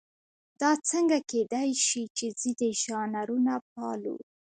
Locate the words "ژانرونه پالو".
2.83-4.17